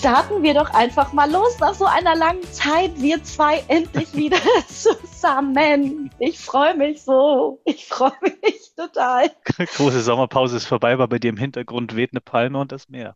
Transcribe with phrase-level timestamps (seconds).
[0.00, 2.90] Starten wir doch einfach mal los nach so einer langen Zeit.
[3.02, 6.10] Wir zwei endlich wieder zusammen.
[6.18, 7.60] Ich freue mich so.
[7.66, 9.30] Ich freue mich total.
[9.44, 13.14] Große Sommerpause ist vorbei, aber bei dir im Hintergrund weht eine Palme und das Meer.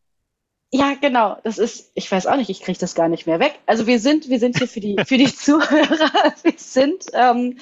[0.76, 1.36] Ja, genau.
[1.44, 3.60] Das ist, ich weiß auch nicht, ich kriege das gar nicht mehr weg.
[3.64, 6.10] Also wir sind, wir sind hier für die, für die Zuhörer.
[6.42, 7.58] Wir sind, ähm,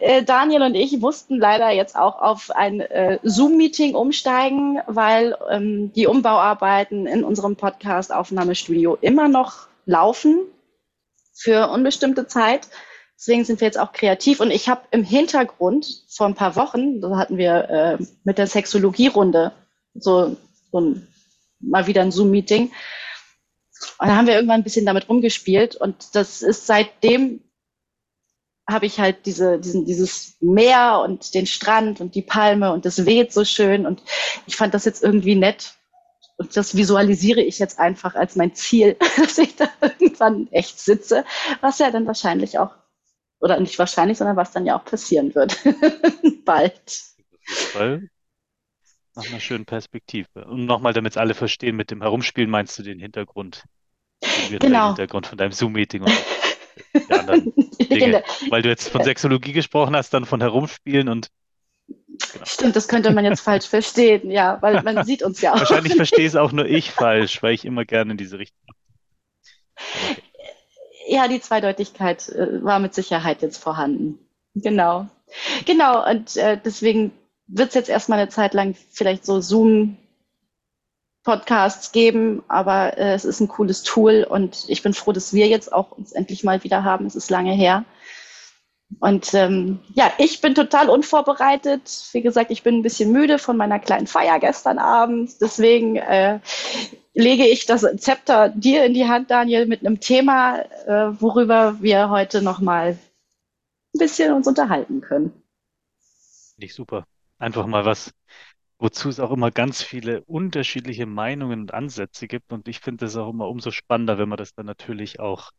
[0.00, 5.94] äh, Daniel und ich mussten leider jetzt auch auf ein äh, Zoom-Meeting umsteigen, weil ähm,
[5.94, 10.40] die Umbauarbeiten in unserem Podcast-Aufnahmestudio immer noch laufen
[11.32, 12.68] für unbestimmte Zeit.
[13.16, 14.40] Deswegen sind wir jetzt auch kreativ.
[14.40, 18.46] Und ich habe im Hintergrund vor ein paar Wochen, da hatten wir äh, mit der
[18.46, 19.52] Sexologie-Runde
[19.94, 20.36] so,
[20.70, 21.08] so ein
[21.62, 22.72] mal wieder ein Zoom-Meeting.
[23.98, 27.40] Und da haben wir irgendwann ein bisschen damit rumgespielt und das ist seitdem
[28.68, 33.06] habe ich halt diese, diesen, dieses Meer und den Strand und die Palme und das
[33.06, 34.02] weht so schön und
[34.46, 35.74] ich fand das jetzt irgendwie nett
[36.36, 41.24] und das visualisiere ich jetzt einfach als mein Ziel, dass ich da irgendwann echt sitze,
[41.60, 42.74] was ja dann wahrscheinlich auch,
[43.40, 45.58] oder nicht wahrscheinlich, sondern was dann ja auch passieren wird.
[46.44, 47.02] Bald.
[49.14, 50.44] Nach einer schönen Perspektive.
[50.46, 53.64] Und nochmal, damit es alle verstehen, mit dem Herumspielen meinst du den Hintergrund,
[54.50, 54.88] den Genau.
[54.88, 56.12] Hintergrund von deinem Zoom-Meeting und
[57.10, 58.22] anderen Dinge.
[58.22, 58.50] Genau.
[58.50, 61.28] Weil du jetzt von Sexologie gesprochen hast, dann von Herumspielen und
[62.32, 62.44] genau.
[62.46, 65.58] Stimmt, das könnte man jetzt falsch verstehen, ja, weil man sieht uns ja auch.
[65.58, 68.58] Wahrscheinlich verstehe es auch nur ich falsch, weil ich immer gerne in diese Richtung.
[71.06, 74.18] Ja, die Zweideutigkeit äh, war mit Sicherheit jetzt vorhanden.
[74.54, 75.08] Genau.
[75.64, 77.12] Genau, und äh, deswegen
[77.54, 83.40] wird es jetzt erstmal eine Zeit lang vielleicht so Zoom-Podcasts geben, aber äh, es ist
[83.40, 86.82] ein cooles Tool und ich bin froh, dass wir jetzt auch uns endlich mal wieder
[86.82, 87.06] haben.
[87.06, 87.84] Es ist lange her.
[89.00, 92.08] Und ähm, ja, ich bin total unvorbereitet.
[92.12, 95.40] Wie gesagt, ich bin ein bisschen müde von meiner kleinen Feier gestern Abend.
[95.40, 96.40] Deswegen äh,
[97.14, 102.10] lege ich das Zepter dir in die Hand, Daniel, mit einem Thema, äh, worüber wir
[102.10, 102.98] heute nochmal
[103.94, 105.32] ein bisschen uns unterhalten können.
[106.56, 107.04] Nicht super.
[107.42, 108.12] Einfach mal was,
[108.78, 112.52] wozu es auch immer ganz viele unterschiedliche Meinungen und Ansätze gibt.
[112.52, 115.50] Und ich finde es auch immer umso spannender, wenn man das dann natürlich auch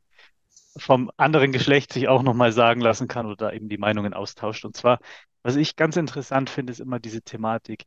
[0.77, 4.65] vom anderen Geschlecht sich auch nochmal sagen lassen kann oder eben die Meinungen austauscht.
[4.65, 4.99] Und zwar,
[5.43, 7.83] was ich ganz interessant finde, ist immer diese Thematik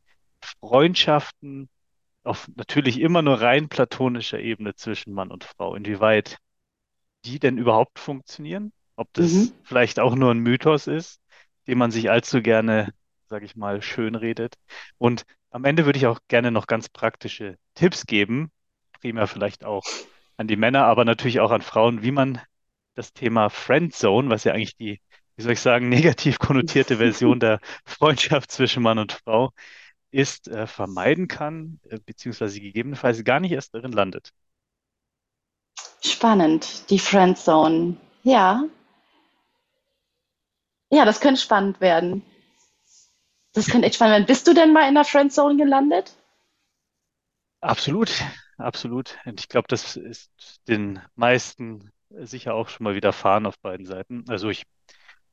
[0.60, 1.68] Freundschaften
[2.24, 5.74] auf natürlich immer nur rein platonischer Ebene zwischen Mann und Frau.
[5.74, 6.38] Inwieweit
[7.24, 8.72] die denn überhaupt funktionieren?
[8.96, 9.52] Ob das Mhm.
[9.64, 11.20] vielleicht auch nur ein Mythos ist,
[11.66, 12.92] den man sich allzu gerne,
[13.28, 14.54] sage ich mal, schönredet.
[14.98, 18.50] Und am Ende würde ich auch gerne noch ganz praktische Tipps geben,
[19.00, 19.84] primär vielleicht auch
[20.36, 22.40] an die Männer, aber natürlich auch an Frauen, wie man
[22.94, 25.00] das Thema Friendzone, was ja eigentlich die,
[25.36, 29.52] wie soll ich sagen, negativ konnotierte Version der Freundschaft zwischen Mann und Frau
[30.10, 34.32] ist, äh, vermeiden kann, äh, beziehungsweise gegebenenfalls gar nicht erst darin landet.
[36.02, 37.96] Spannend, die Friendzone.
[38.22, 38.64] Ja.
[40.90, 42.22] Ja, das könnte spannend werden.
[43.56, 44.26] Das könnte echt spannend werden.
[44.26, 46.14] Bist du denn mal in der Friendzone gelandet?
[47.60, 48.10] Absolut,
[48.58, 49.16] absolut.
[49.24, 50.30] Und ich glaube, das ist
[50.68, 54.24] den meisten sicher auch schon mal widerfahren auf beiden Seiten.
[54.28, 54.64] Also ich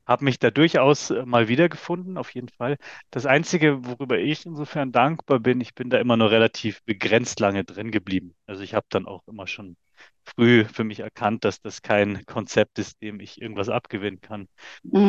[0.06, 2.78] habe mich da durchaus äh, mal wiedergefunden, auf jeden Fall.
[3.10, 7.64] Das Einzige, worüber ich insofern dankbar bin, ich bin da immer nur relativ begrenzt lange
[7.64, 8.34] drin geblieben.
[8.46, 9.76] Also ich habe dann auch immer schon
[10.24, 14.48] früh für mich erkannt, dass das kein Konzept ist, dem ich irgendwas abgewinnen kann.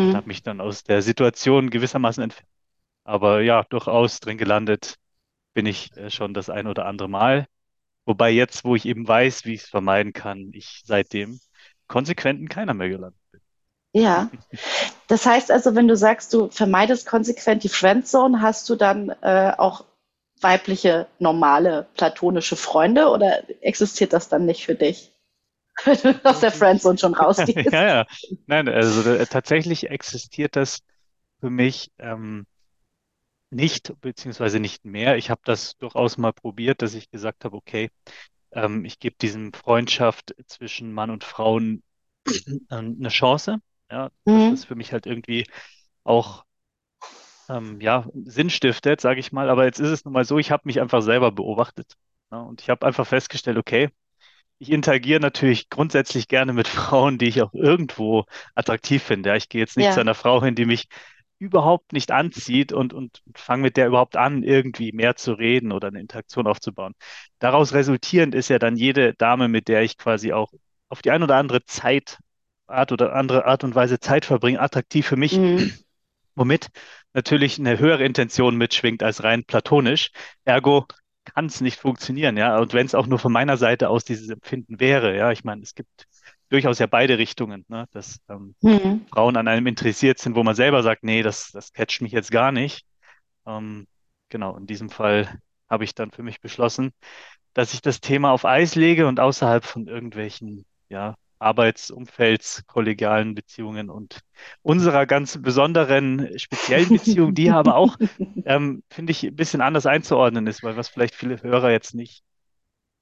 [0.04, 0.16] Und Mhm.
[0.16, 2.50] habe mich dann aus der Situation gewissermaßen entfernt.
[3.06, 4.96] Aber ja, durchaus drin gelandet
[5.54, 7.48] bin ich äh, schon das ein oder andere Mal.
[8.06, 11.40] Wobei jetzt, wo ich eben weiß, wie ich es vermeiden kann, ich seitdem
[11.88, 13.42] konsequent in keiner mehr gelandet bin.
[13.94, 14.30] Ja.
[15.08, 19.54] Das heißt also, wenn du sagst, du vermeidest konsequent die Friendzone, hast du dann äh,
[19.58, 19.86] auch
[20.42, 25.12] weibliche, normale, platonische Freunde oder existiert das dann nicht für dich?
[25.86, 27.56] Wenn du aus der Friendzone schon rausgehst.
[27.72, 28.06] Ja, ja.
[28.48, 30.80] Nein, also äh, tatsächlich existiert das
[31.40, 32.46] für mich ähm,
[33.50, 35.18] nicht, beziehungsweise nicht mehr.
[35.18, 37.90] Ich habe das durchaus mal probiert, dass ich gesagt habe, okay,
[38.54, 41.84] ähm, ich gebe diesem Freundschaft zwischen Mann und Frauen
[42.72, 43.60] ähm, eine Chance.
[43.92, 44.50] Ja, Mhm.
[44.50, 45.46] das für mich halt irgendwie
[46.04, 46.46] auch
[47.50, 49.50] ähm, ja, Sinn stiftet, sage ich mal.
[49.50, 51.96] Aber jetzt ist es nun mal so, ich habe mich einfach selber beobachtet.
[52.32, 53.90] Ja, und ich habe einfach festgestellt, okay,
[54.60, 58.26] ich interagiere natürlich grundsätzlich gerne mit Frauen, die ich auch irgendwo
[58.56, 59.36] attraktiv finde.
[59.38, 60.02] Ich gehe jetzt nicht zu Ja.
[60.02, 60.88] einer Frau hin, die mich
[61.46, 65.88] überhaupt nicht anzieht und, und fange mit der überhaupt an, irgendwie mehr zu reden oder
[65.90, 66.94] eine Interaktion aufzubauen.
[67.40, 70.52] Daraus resultierend ist ja dann jede Dame, mit der ich quasi auch
[70.90, 72.20] auf die eine oder andere Zeit,
[72.68, 75.72] Art oder andere Art und Weise Zeit verbringe, attraktiv für mich, Mhm.
[76.36, 76.70] womit
[77.14, 80.12] natürlich eine höhere Intention mitschwingt als rein platonisch.
[80.44, 80.86] Ergo
[81.26, 82.58] kann es nicht funktionieren, ja.
[82.60, 85.62] Und wenn es auch nur von meiner Seite aus dieses Empfinden wäre, ja, ich meine,
[85.64, 86.08] es gibt
[86.50, 89.06] durchaus ja beide Richtungen, ne, dass ähm, Mhm.
[89.08, 92.32] Frauen an einem interessiert sind, wo man selber sagt, nee, das, das catcht mich jetzt
[92.32, 92.86] gar nicht.
[93.48, 93.88] Ähm,
[94.30, 95.40] genau, in diesem Fall
[95.70, 96.92] habe ich dann für mich beschlossen,
[97.54, 103.90] dass ich das Thema auf Eis lege und außerhalb von irgendwelchen, ja, Arbeitsumfelds, kollegialen Beziehungen
[103.90, 104.22] und
[104.62, 107.98] unserer ganz besonderen, speziellen Beziehung, die aber auch,
[108.46, 112.24] ähm, finde ich, ein bisschen anders einzuordnen ist, weil was vielleicht viele Hörer jetzt nicht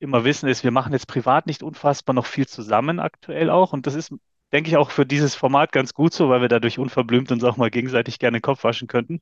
[0.04, 3.74] immer wissen, ist, wir machen jetzt privat nicht unfassbar noch viel zusammen aktuell auch.
[3.74, 4.14] Und das ist,
[4.52, 7.58] denke ich, auch für dieses Format ganz gut so, weil wir dadurch unverblümt uns auch
[7.58, 9.22] mal gegenseitig gerne den Kopf waschen könnten.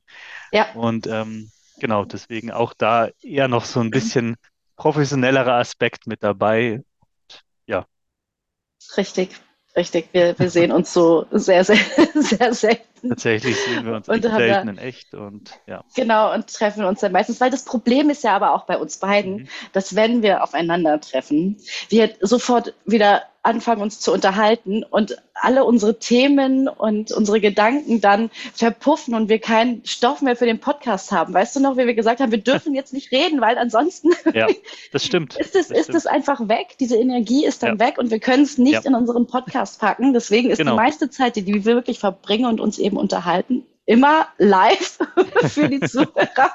[0.52, 4.36] Ja, Und ähm, genau, deswegen auch da eher noch so ein bisschen
[4.76, 6.82] professionellerer Aspekt mit dabei.
[7.66, 7.86] Ja,
[8.96, 9.30] richtig,
[9.76, 10.08] richtig.
[10.12, 11.76] Wir, wir sehen uns so sehr, sehr,
[12.14, 15.84] sehr selten tatsächlich sehen wir uns und echt selten in echt und ja.
[15.94, 18.98] Genau, und treffen uns dann meistens, weil das Problem ist ja aber auch bei uns
[18.98, 19.48] beiden, Mhm.
[19.72, 21.56] dass wenn wir aufeinandertreffen,
[21.88, 28.30] wir sofort wieder anfangen, uns zu unterhalten und alle unsere Themen und unsere Gedanken dann
[28.54, 31.34] verpuffen und wir keinen Stoff mehr für den Podcast haben.
[31.34, 34.46] Weißt du noch, wie wir gesagt haben, wir dürfen jetzt nicht reden, weil ansonsten Ja,
[34.92, 35.36] das stimmt.
[35.40, 36.76] ist es, Das ist es einfach weg.
[36.78, 39.80] Diese Energie ist dann Ja, weg und wir können es nicht ja, in unseren Podcast
[39.80, 40.12] packen.
[40.12, 40.76] Deswegen ist die genau.
[40.76, 44.98] meiste Zeit, die wir wirklich verbringen und uns eben unterhalten, immer live
[45.48, 46.50] für die Zuhörer.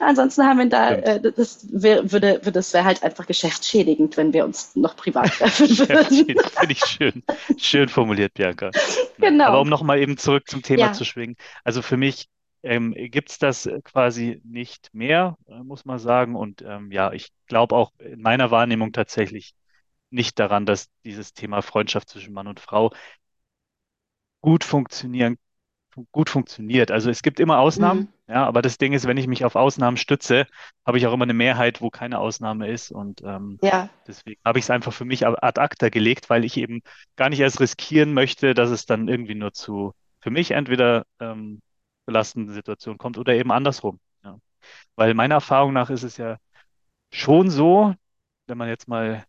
[0.00, 4.32] Ansonsten haben wir da, äh, das wär, würde, würde, das wäre halt einfach geschäftsschädigend, wenn
[4.32, 6.26] wir uns noch privat treffen würden.
[6.58, 7.22] Finde ich schön.
[7.56, 8.70] Schön formuliert, Bianca.
[9.18, 9.60] Ja, aber Genau.
[9.60, 10.92] um nochmal eben zurück zum Thema Ja.
[10.92, 11.36] zu schwingen.
[11.64, 12.28] Also für mich
[12.62, 16.34] ähm, gibt es das äh, quasi nicht mehr, äh, muss man sagen.
[16.36, 19.54] Und ähm, ja, ich glaube auch in meiner Wahrnehmung tatsächlich
[20.10, 22.92] nicht daran, dass dieses Thema Freundschaft zwischen Mann und Frau
[24.44, 25.38] gut funktionieren,
[26.12, 26.90] gut funktioniert.
[26.90, 28.08] Also es gibt immer Ausnahmen, Mhm.
[28.28, 30.46] ja, aber das Ding ist, wenn ich mich auf Ausnahmen stütze,
[30.86, 32.90] habe ich auch immer eine Mehrheit, wo keine Ausnahme ist.
[32.92, 33.88] Und ähm, Ja.
[34.06, 36.82] deswegen habe ich es einfach für mich ad acta gelegt, weil ich eben
[37.16, 41.60] gar nicht erst riskieren möchte, dass es dann irgendwie nur zu für mich entweder ähm,
[42.06, 44.00] belastenden Situationen kommt oder eben andersrum.
[44.24, 44.38] Ja.
[44.96, 46.38] Weil meiner Erfahrung nach ist es ja
[47.12, 47.94] schon so,
[48.46, 49.24] wenn man jetzt mal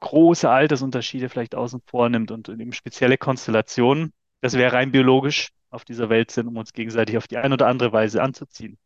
[0.00, 4.12] große Altersunterschiede vielleicht außen vor nimmt und eben spezielle Konstellationen,
[4.42, 7.68] dass wir rein biologisch auf dieser Welt sind, um uns gegenseitig auf die eine oder
[7.68, 8.78] andere Weise anzuziehen.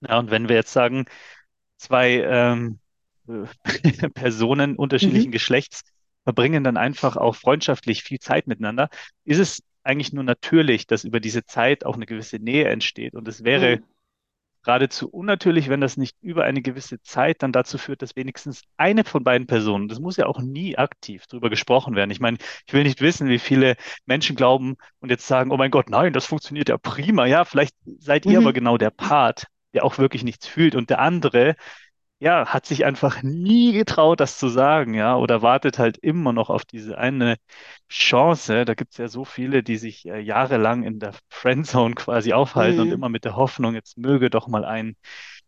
[0.00, 1.06] Ja, und wenn wir jetzt sagen,
[1.78, 2.80] zwei ähm,
[3.28, 3.46] äh,
[4.10, 5.32] Personen unterschiedlichen Mhm.
[5.32, 5.82] Geschlechts
[6.24, 8.88] verbringen dann einfach auch freundschaftlich viel Zeit miteinander,
[9.24, 13.14] ist es eigentlich nur natürlich, dass über diese Zeit auch eine gewisse Nähe entsteht.
[13.14, 13.84] Und es wäre Mhm.
[14.62, 19.04] Geradezu unnatürlich, wenn das nicht über eine gewisse Zeit dann dazu führt, dass wenigstens eine
[19.04, 22.10] von beiden Personen, das muss ja auch nie aktiv drüber gesprochen werden.
[22.10, 23.76] Ich meine, ich will nicht wissen, wie viele
[24.06, 27.26] Menschen glauben und jetzt sagen, oh mein Gott, nein, das funktioniert ja prima.
[27.26, 28.54] Ja, vielleicht seid ihr aber Mhm.
[28.54, 31.54] genau der Part, der auch wirklich nichts fühlt und der andere,
[32.20, 36.50] ja, hat sich einfach nie getraut, das zu sagen, ja, oder wartet halt immer noch
[36.50, 37.36] auf diese eine
[37.90, 38.64] Chance.
[38.66, 42.80] Da gibt es ja so viele, die sich äh, jahrelang in der Friendzone quasi aufhalten
[42.82, 42.92] und Mhm.
[42.92, 44.96] immer mit der Hoffnung, jetzt möge doch mal ein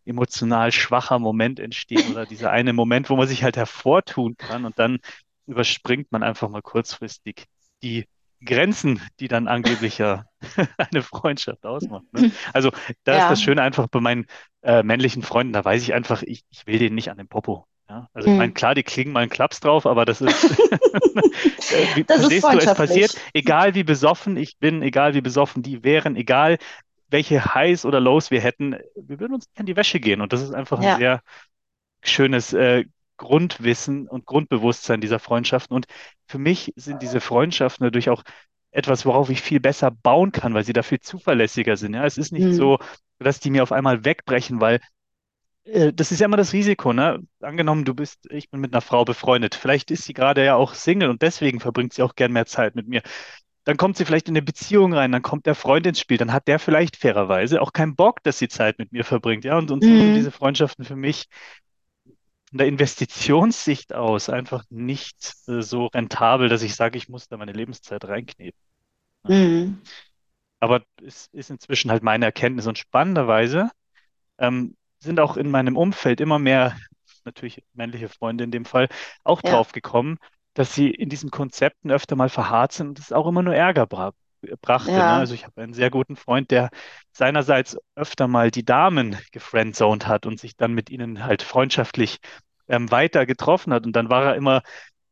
[0.04, 4.78] emotional schwacher Moment entstehen oder dieser eine Moment, wo man sich halt hervortun kann und
[4.78, 4.98] dann
[5.46, 7.46] überspringt man einfach mal kurzfristig
[7.82, 8.06] die
[8.44, 10.24] Grenzen, die dann angeblich ja
[10.78, 12.04] eine Freundschaft ausmacht.
[12.12, 12.24] Ne?
[12.52, 12.70] Also
[13.04, 13.42] da ist das Ja.
[13.42, 14.26] Schöne einfach bei meinen
[14.62, 17.66] äh, männlichen Freunden, da weiß ich einfach, ich, ich will denen nicht an den Popo.
[17.88, 18.08] Ja?
[18.14, 18.54] Also ich meine, Mhm.
[18.54, 20.50] klar, die kriegen mal einen Klaps drauf, aber das ist,
[21.68, 25.20] äh, wie, Das ist verstehst du, es passiert, egal wie besoffen ich bin, egal wie
[25.20, 26.58] besoffen die wären, egal
[27.10, 30.20] welche Highs oder Lows wir hätten, wir würden uns nicht an die Wäsche gehen.
[30.22, 30.92] Und das ist einfach ein Ja.
[30.92, 31.22] sehr
[32.04, 32.84] schönes äh,
[33.16, 35.74] Grundwissen und Grundbewusstsein dieser Freundschaften.
[35.76, 35.86] Und
[36.26, 38.22] für mich sind diese Freundschaften natürlich auch
[38.70, 41.94] etwas, worauf ich viel besser bauen kann, weil sie da viel zuverlässiger sind.
[41.94, 42.54] Ja, es ist nicht Mhm.
[42.54, 42.78] so,
[43.18, 44.80] dass die mir auf einmal wegbrechen, weil
[45.64, 47.20] äh, das ist ja immer das Risiko, ne?
[47.40, 49.54] Angenommen, du bist, ich bin mit einer Frau befreundet.
[49.54, 52.74] Vielleicht ist sie gerade ja auch Single und deswegen verbringt sie auch gern mehr Zeit
[52.74, 53.02] mit mir.
[53.64, 56.32] Dann kommt sie vielleicht in eine Beziehung rein, dann kommt der Freund ins Spiel, dann
[56.32, 59.44] hat der vielleicht fairerweise auch keinen Bock, dass sie Zeit mit mir verbringt.
[59.44, 60.16] Ja, und, und so sind Mhm.
[60.16, 61.26] diese Freundschaften für mich
[62.52, 67.38] von der Investitionssicht aus einfach nicht äh, so rentabel, dass ich sage, ich muss da
[67.38, 68.60] meine Lebenszeit reinkneten.
[69.24, 69.30] Ja.
[69.30, 69.82] Mhm.
[70.60, 73.70] Aber es ist inzwischen halt meine Erkenntnis und spannenderweise
[74.38, 76.76] ähm, sind auch in meinem Umfeld immer mehr
[77.24, 78.88] natürlich männliche Freunde in dem Fall,
[79.24, 79.52] auch Ja.
[79.52, 80.18] drauf gekommen,
[80.54, 83.86] dass sie in diesen Konzepten öfter mal verharrt sind und es auch immer nur Ärger
[84.42, 85.04] bra brachte.
[85.04, 85.12] Ne?
[85.12, 85.16] Ja.
[85.16, 86.70] Also ich habe einen sehr guten Freund, der
[87.12, 92.18] seinerseits öfter mal die Damen gefriendzoned hat und sich dann mit ihnen halt freundschaftlich
[92.68, 93.86] ähm, weiter getroffen hat.
[93.86, 94.62] Und dann war er immer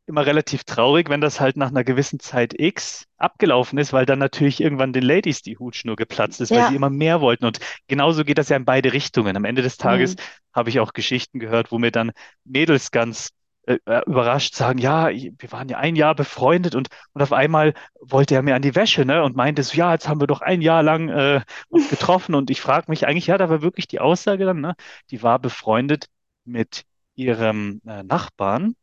[0.06, 4.18] immer relativ traurig, wenn das halt nach einer gewissen Zeit X abgelaufen ist, weil dann
[4.18, 6.68] natürlich irgendwann den Ladies die Hutschnur geplatzt ist, weil Ja.
[6.68, 7.44] sie immer mehr wollten.
[7.44, 9.36] Und genauso geht das ja in beide Richtungen.
[9.36, 10.20] Am Ende des Tages Mhm.
[10.52, 12.10] habe ich auch Geschichten gehört, wo mir dann
[12.44, 13.30] Mädels ganz
[13.70, 17.74] äh, äh, überrascht sagen, ja, wir waren ja ein Jahr befreundet und, und auf einmal
[18.00, 19.22] wollte er mir an die Wäsche, ne?
[19.22, 22.34] Und meinte so, ja, jetzt haben wir doch ein Jahr lang äh, uns getroffen.
[22.34, 24.74] Und ich frage mich eigentlich, ja, da war wirklich die Aussage dann, ne?
[25.10, 26.06] Die war befreundet
[26.44, 26.84] mit
[27.14, 28.74] ihrem äh, Nachbarn.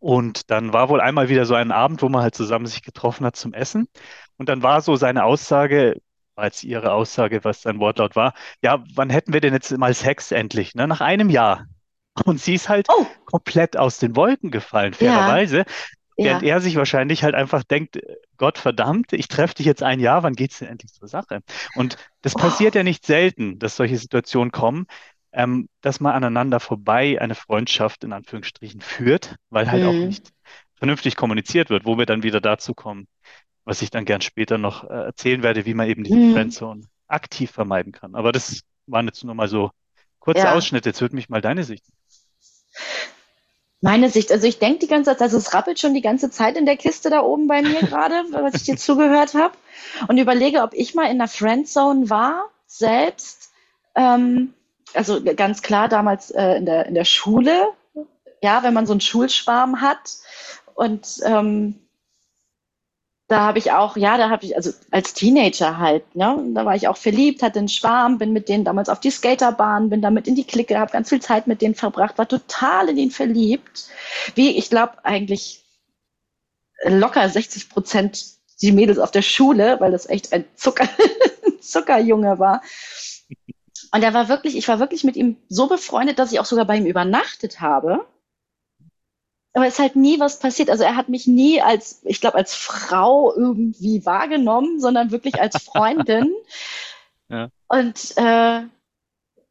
[0.00, 3.26] Und dann war wohl einmal wieder so ein Abend, wo man halt zusammen sich getroffen
[3.26, 3.88] hat zum Essen.
[4.36, 6.00] Und dann war so seine Aussage,
[6.40, 10.32] jetzt ihre Aussage, was sein Wortlaut war, ja, wann hätten wir denn jetzt mal Sex
[10.32, 10.88] endlich, ne?
[10.88, 11.66] Nach einem Jahr.
[12.24, 15.34] Und sie ist halt Oh, komplett aus den Wolken gefallen, Ja.
[15.34, 15.64] fairerweise,
[16.18, 16.22] ja.
[16.22, 18.00] während er sich wahrscheinlich halt einfach denkt,
[18.38, 21.40] Gott verdammt, ich treffe dich jetzt ein Jahr, wann geht's denn endlich zur Sache?
[21.74, 22.38] Und das Oh.
[22.38, 24.86] passiert ja nicht selten, dass solche Situationen kommen,
[25.32, 30.02] ähm, dass man aneinander vorbei eine Freundschaft in Anführungsstrichen führt, weil halt auch Mhm.
[30.02, 30.30] nicht
[30.76, 33.08] vernünftig kommuniziert wird, wo wir dann wieder dazu kommen,
[33.64, 36.22] was ich dann gern später noch äh, erzählen werde, wie man eben diese Mhm.
[36.22, 38.14] Friendzone aktiv vermeiden kann.
[38.14, 39.70] Aber das waren jetzt nur mal so
[40.18, 40.50] kurze Ja.
[40.50, 40.90] Ausschnitte.
[40.90, 41.84] Jetzt würde mich mal deine Sicht.
[43.80, 46.56] Meine Sicht, also ich denke die ganze Zeit, also es rappelt schon die ganze Zeit
[46.56, 49.54] in der Kiste da oben bei mir gerade, was ich dir zugehört habe.
[50.08, 53.50] Und überlege, ob ich mal in der Friendzone war, selbst.
[53.94, 54.54] Ähm,
[54.94, 57.68] also ganz klar damals äh, in der, in der Schule,
[58.42, 60.16] ja, wenn man so einen Schulschwarm hat.
[60.74, 61.78] Und ähm,
[63.28, 66.74] da habe ich auch, ja, da habe ich, also als Teenager halt, ne, da war
[66.74, 70.26] ich auch verliebt, hatte einen Schwarm, bin mit denen damals auf die Skaterbahn, bin damit
[70.26, 73.88] in die Clique, habe ganz viel Zeit mit denen verbracht, war total in ihn verliebt.
[74.34, 75.62] Wie, ich glaube, eigentlich
[76.84, 78.24] locker 60 Prozent
[78.62, 80.88] die Mädels auf der Schule, weil das echt ein Zucker,
[81.60, 82.62] Zuckerjunge war.
[83.92, 86.64] Und er war wirklich, ich war wirklich mit ihm so befreundet, dass ich auch sogar
[86.64, 88.06] bei ihm übernachtet habe.
[89.54, 90.70] Aber es ist halt nie was passiert.
[90.70, 95.56] Also er hat mich nie als, ich glaube, als Frau irgendwie wahrgenommen, sondern wirklich als
[95.64, 96.32] Freundin.
[97.28, 97.48] Ja.
[97.68, 98.62] Und äh,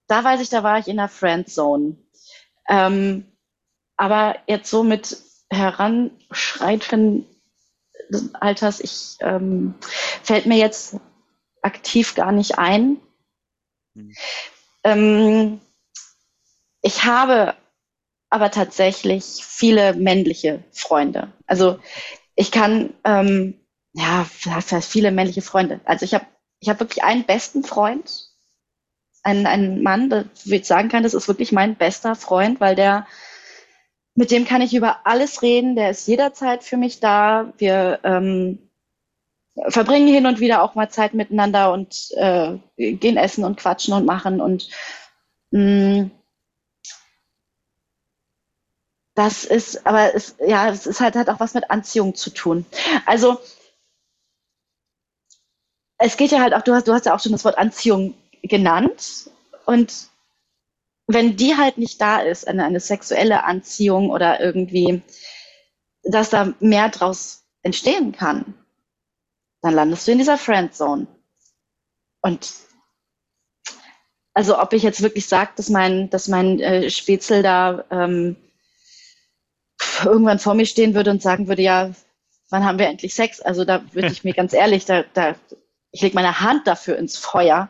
[0.07, 1.97] da weiß ich, da war ich in der Friendzone.
[2.69, 3.25] Ähm,
[3.97, 5.17] aber jetzt so mit
[5.49, 7.25] Heranschreiten
[8.09, 9.75] des Alters, ich ähm,
[10.23, 10.97] fällt mir jetzt
[11.61, 12.97] aktiv gar nicht ein.
[13.95, 14.13] Hm.
[14.83, 15.61] Ähm,
[16.81, 17.55] ich habe
[18.29, 21.31] aber tatsächlich viele männliche Freunde.
[21.45, 21.79] Also
[22.35, 23.55] ich kann, ähm,
[23.93, 24.25] ja,
[24.81, 25.79] viele männliche Freunde.
[25.85, 26.25] Also ich habe
[26.59, 28.29] ich hab wirklich einen besten Freund,
[29.23, 33.07] einen, einen Mann, der ich sagen kann, das ist wirklich mein bester Freund, weil der,
[34.15, 37.53] mit dem kann ich über alles reden, der ist jederzeit für mich da.
[37.57, 38.69] Wir ähm,
[39.69, 44.05] verbringen hin und wieder auch mal Zeit miteinander und äh, gehen essen und quatschen und
[44.05, 44.69] machen und
[45.51, 46.09] mh,
[49.17, 52.67] das ist, aber es, ja, es ist halt, hat auch was mit Anziehung zu tun.
[53.07, 53.41] Also,
[55.97, 58.13] es geht ja halt auch, du hast, du hast ja auch schon das Wort Anziehung
[58.43, 59.31] genannt.
[59.65, 60.09] Und
[61.07, 65.01] wenn die halt nicht da ist, eine, eine sexuelle Anziehung oder irgendwie,
[66.03, 68.53] dass da mehr draus entstehen kann,
[69.63, 71.07] dann landest du in dieser Friendzone.
[72.21, 72.53] Und
[74.35, 78.35] also ob ich jetzt wirklich sage, dass mein, dass mein äh, Spätzle da ähm,
[80.05, 81.91] irgendwann vor mir stehen würde und sagen würde, ja,
[82.49, 83.41] wann haben wir endlich Sex?
[83.41, 85.35] Also da würde ich mir ganz ehrlich, da, da,
[85.91, 87.69] ich lege meine Hand dafür ins Feuer,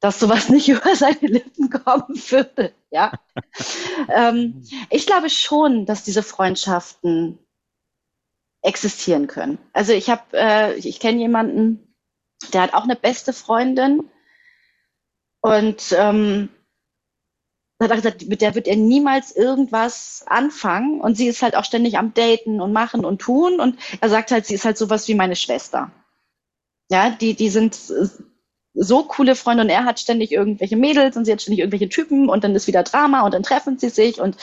[0.00, 2.72] dass sowas nicht über seine Lippen kommen würde.
[2.90, 3.12] Ja.
[4.14, 7.38] ähm, ich glaube schon, dass diese Freundschaften
[8.62, 9.58] existieren können.
[9.72, 11.94] Also ich habe, äh, ich, kenne jemanden,
[12.52, 14.10] der hat auch eine beste Freundin
[15.40, 16.50] und ähm,
[17.84, 21.00] hat er gesagt, mit der wird er niemals irgendwas anfangen.
[21.00, 23.60] Und sie ist halt auch ständig am Daten und machen und tun.
[23.60, 25.90] Und er sagt halt, sie ist halt sowas wie meine Schwester.
[26.90, 27.78] Ja, die, die sind
[28.74, 32.28] so coole Freunde und er hat ständig irgendwelche Mädels und sie hat ständig irgendwelche Typen
[32.28, 34.36] und dann ist wieder Drama und dann treffen sie sich und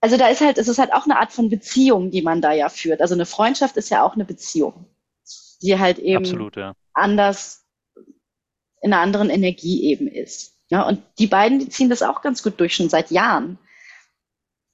[0.00, 2.52] also da ist halt, es ist halt auch eine Art von Beziehung, die man da
[2.52, 3.00] ja führt.
[3.00, 4.86] Also eine Freundschaft ist ja auch eine Beziehung,
[5.62, 6.74] die halt eben Absolut, ja.
[6.92, 7.64] anders
[8.80, 10.58] in einer anderen Energie eben ist.
[10.72, 13.58] Ja, und die beiden, die ziehen das auch ganz gut durch, schon seit Jahren.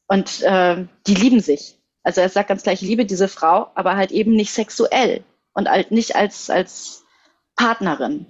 [0.07, 1.77] Und äh, die lieben sich.
[2.05, 5.25] Also er sagt ganz gleich, ich liebe diese Frau, aber halt eben nicht sexuell
[5.55, 7.05] und halt nicht als, als
[7.57, 8.27] Partnerin.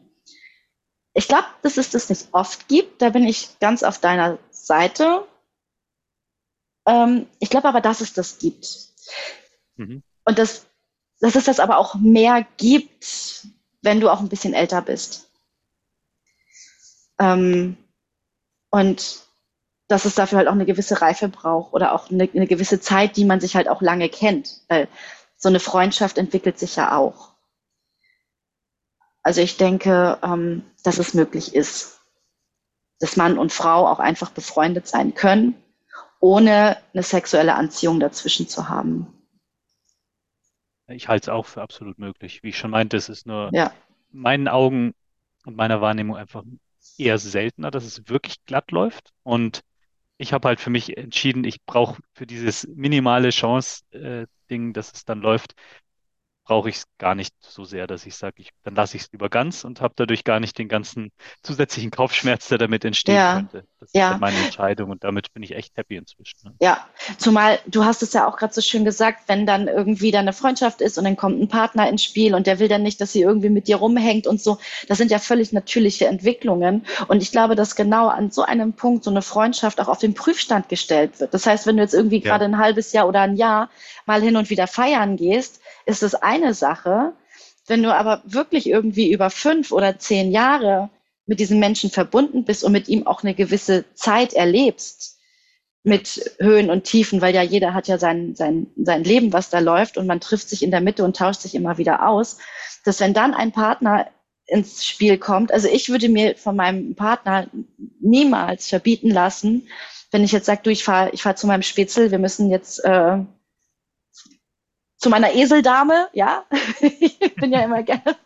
[1.13, 3.03] Ich glaube, dass es das nicht oft gibt.
[3.03, 5.29] Da bin ich ganz auf deiner Seite.
[6.87, 8.67] Ähm, ich glaube aber, dass es das gibt.
[9.77, 10.03] Mhm.
[10.25, 10.65] Und dass,
[11.21, 13.47] dass es das aber auch mehr gibt,
[13.83, 15.28] wenn du auch ein bisschen älter bist.
[17.19, 17.77] Ähm,
[18.71, 19.29] und
[19.89, 23.17] dass es dafür halt auch eine gewisse Reife braucht oder auch eine, eine gewisse Zeit,
[23.17, 24.61] die man sich halt auch lange kennt.
[24.69, 24.89] Weil
[25.37, 27.33] so eine Freundschaft entwickelt sich ja auch.
[29.23, 32.01] Also ich denke, ähm, dass es möglich ist,
[33.01, 35.55] dass Mann und Frau auch einfach befreundet sein können,
[36.21, 39.07] ohne eine sexuelle Anziehung dazwischen zu haben.
[40.89, 42.43] Ich halte es auch für absolut möglich.
[42.43, 43.73] Wie ich schon meinte, es ist nur ja.
[44.11, 44.95] meinen Augen
[45.45, 46.43] und meiner Wahrnehmung einfach
[46.99, 49.13] eher seltener, dass es wirklich glatt läuft.
[49.23, 49.63] Und
[50.19, 55.05] ich habe halt für mich entschieden, ich brauche für dieses minimale Chance-Ding, äh, dass es
[55.05, 55.55] dann läuft,
[56.49, 59.13] brauche ich es gar nicht so sehr, dass ich sage, ich, dann lasse ich es
[59.13, 61.13] lieber ganz und habe dadurch gar nicht den ganzen
[61.43, 63.35] zusätzlichen Kopfschmerz, der damit entstehen ja.
[63.35, 63.65] könnte.
[63.81, 64.13] Das ja.
[64.13, 66.39] ist meine Entscheidung und damit bin ich echt happy inzwischen.
[66.45, 66.55] Ne?
[66.61, 66.87] Ja,
[67.19, 70.33] zumal du hast es ja auch gerade so schön gesagt, wenn dann irgendwie da eine
[70.33, 73.13] Freundschaft ist und dann kommt ein Partner ins Spiel und der will dann nicht, dass
[73.13, 74.57] sie irgendwie mit dir rumhängt und so.
[74.89, 79.05] Das sind ja völlig natürliche Entwicklungen und ich glaube, dass genau an so einem Punkt
[79.05, 81.35] so eine Freundschaft auch auf den Prüfstand gestellt wird.
[81.35, 82.31] Das heißt, wenn du jetzt irgendwie ja.
[82.31, 83.69] gerade ein halbes Jahr oder ein Jahr
[84.07, 87.13] mal hin und wieder feiern gehst, ist es eine Sache.
[87.67, 90.91] Wenn du aber wirklich irgendwie über fünf oder zehn Jahre
[91.27, 95.19] mit diesem Menschen verbunden bist und mit ihm auch eine gewisse Zeit erlebst,
[95.85, 99.59] mit Höhen und Tiefen, weil ja jeder hat ja sein, sein, sein Leben, was da
[99.59, 102.39] läuft und man trifft sich in der Mitte und tauscht sich immer wieder aus,
[102.85, 104.09] dass wenn dann ein Partner
[104.47, 107.49] ins Spiel kommt, also ich würde mir von meinem Partner
[108.01, 109.69] niemals verbieten lassen,
[110.11, 112.83] wenn ich jetzt sage, du, ich fahre ich fahr zu meinem Spitzel, wir müssen jetzt
[112.85, 113.19] äh,
[114.99, 116.45] zu meiner Eseldame, ja.
[116.81, 118.17] ich bin ja immer gerne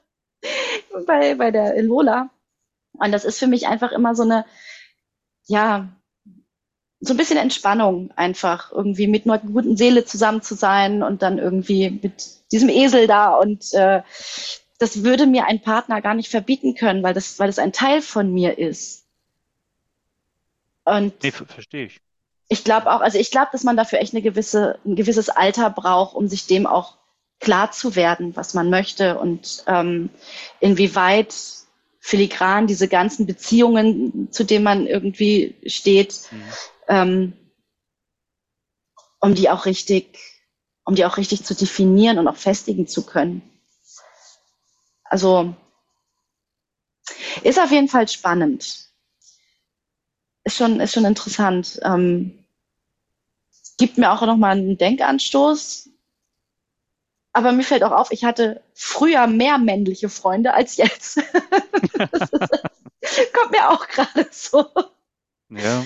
[1.06, 2.30] bei, bei der Lola.
[2.94, 4.44] Und das ist für mich einfach immer so eine,
[5.46, 5.88] ja,
[7.00, 11.38] so ein bisschen Entspannung einfach, irgendwie mit einer guten Seele zusammen zu sein und dann
[11.38, 14.02] irgendwie mit diesem Esel da und äh,
[14.78, 18.02] das würde mir ein Partner gar nicht verbieten können, weil das, weil das ein Teil
[18.02, 19.04] von mir ist.
[20.84, 22.00] Und nee, verstehe ich
[22.52, 25.70] ich glaube auch, also ich glaube, dass man dafür echt eine gewisse, ein gewisses Alter
[25.70, 26.98] braucht, um sich dem auch
[27.40, 30.10] klar zu werden, was man möchte und ähm,
[30.60, 31.34] inwieweit
[31.98, 36.42] filigran diese ganzen Beziehungen, zu denen man irgendwie steht, mhm.
[36.88, 37.32] ähm,
[39.20, 40.18] um die auch richtig,
[40.84, 43.40] um die auch richtig zu definieren und auch festigen zu können.
[45.04, 45.54] Also
[47.44, 48.90] ist auf jeden Fall spannend.
[50.44, 51.80] Ist schon, ist schon interessant.
[51.82, 52.41] Ähm,
[53.78, 55.90] gibt mir auch nochmal einen Denkanstoß.
[57.32, 61.16] Aber mir fällt auch auf, ich hatte früher mehr männliche Freunde als jetzt.
[62.10, 64.66] das ist, kommt mir auch gerade so.
[65.48, 65.84] Ja.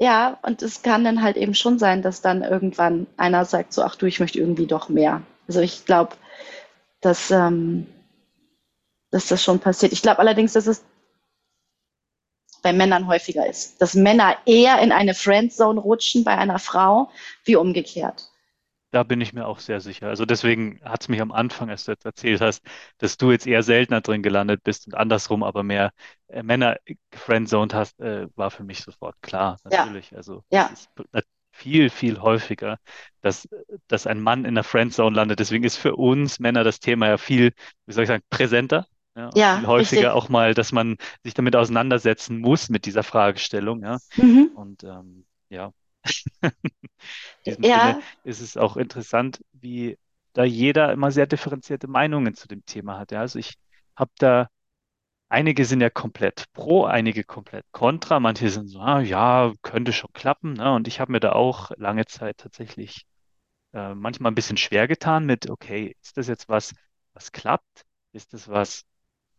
[0.00, 3.82] Ja, und es kann dann halt eben schon sein, dass dann irgendwann einer sagt so,
[3.82, 5.22] ach du, ich möchte irgendwie doch mehr.
[5.48, 6.16] Also ich glaube,
[7.00, 7.86] dass, ähm,
[9.10, 9.92] dass das schon passiert.
[9.92, 10.84] Ich glaube allerdings, dass es
[12.62, 13.80] bei Männern häufiger ist.
[13.80, 17.10] Dass Männer eher in eine Friendzone rutschen bei einer Frau
[17.44, 18.30] wie umgekehrt.
[18.90, 20.08] Da bin ich mir auch sehr sicher.
[20.08, 22.64] Also deswegen hat es mich am Anfang, als du jetzt erzählt hast,
[22.96, 25.92] dass du jetzt eher seltener drin gelandet bist und andersrum aber mehr
[26.28, 26.76] äh, Männer
[27.12, 29.58] friendzoned hast, äh, war für mich sofort klar.
[29.64, 30.12] Natürlich.
[30.12, 30.16] Ja.
[30.16, 30.70] Also ja.
[30.72, 30.90] ist
[31.58, 32.78] viel, viel häufiger,
[33.20, 33.48] dass,
[33.88, 35.40] dass ein Mann in der Friendzone landet.
[35.40, 37.52] Deswegen ist für uns Männer das Thema ja viel,
[37.86, 38.86] wie soll ich sagen, präsenter.
[39.18, 40.12] Ja, ja viel häufiger richtig.
[40.12, 43.82] auch mal, dass man sich damit auseinandersetzen muss mit dieser Fragestellung.
[43.82, 43.98] Ja.
[44.16, 44.52] Mhm.
[44.54, 45.72] Und ähm, ja.
[46.42, 46.52] In
[47.44, 47.86] diesem ja.
[47.88, 49.98] Sinne ist es auch interessant, wie
[50.34, 53.10] da jeder immer sehr differenzierte Meinungen zu dem Thema hat.
[53.10, 53.20] Ja.
[53.20, 53.54] Also ich
[53.96, 54.48] habe da
[55.30, 58.18] Einige sind ja komplett pro, einige komplett kontra.
[58.18, 60.54] Manche sind so, ah, ja, könnte schon klappen.
[60.54, 60.72] Ne?
[60.72, 63.04] Und ich habe mir da auch lange Zeit tatsächlich
[63.74, 66.74] äh, manchmal ein bisschen schwer getan mit, okay, ist das jetzt was,
[67.12, 67.84] was klappt?
[68.12, 68.84] Ist das was,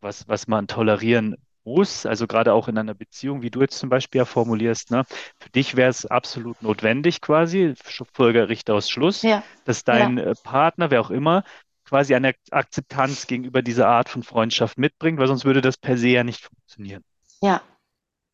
[0.01, 3.89] was, was man tolerieren muss, also gerade auch in einer Beziehung, wie du jetzt zum
[3.89, 5.03] Beispiel ja formulierst, ne?
[5.39, 7.73] Für dich wäre es absolut notwendig quasi,
[8.13, 9.43] Folgerichter aus Schluss, ja.
[9.65, 10.25] dass dein ja.
[10.25, 11.43] Äh, Partner, wer auch immer,
[11.85, 16.09] quasi eine Akzeptanz gegenüber dieser Art von Freundschaft mitbringt, weil sonst würde das per se
[16.09, 17.03] ja nicht funktionieren.
[17.41, 17.61] Ja.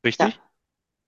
[0.04, 0.36] Richtig?
[0.36, 0.45] Ja.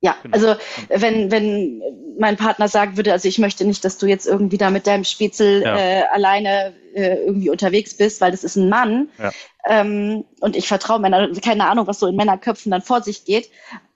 [0.08, 0.36] Ja, genau.
[0.36, 0.56] also
[0.88, 1.82] wenn, wenn
[2.18, 5.04] mein Partner sagen würde, also ich möchte nicht, dass du jetzt irgendwie da mit deinem
[5.04, 5.78] Spitzel ja.
[5.78, 9.32] äh, alleine äh, irgendwie unterwegs bist, weil das ist ein Mann ja.
[9.68, 13.50] ähm, und ich vertraue Männern, keine Ahnung, was so in Männerköpfen dann vor sich geht,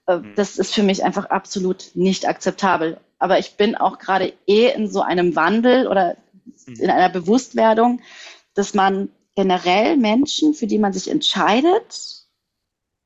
[0.06, 0.34] äh, mhm.
[0.36, 3.00] das ist für mich einfach absolut nicht akzeptabel.
[3.18, 6.18] Aber ich bin auch gerade eh in so einem Wandel oder
[6.66, 6.74] mhm.
[6.74, 8.02] in einer Bewusstwerdung,
[8.52, 12.26] dass man generell Menschen, für die man sich entscheidet,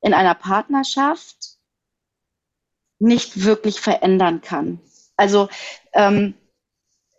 [0.01, 1.56] in einer Partnerschaft
[2.99, 4.81] nicht wirklich verändern kann.
[5.17, 5.49] Also
[5.93, 6.35] ähm,